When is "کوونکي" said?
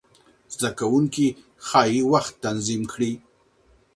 0.79-1.27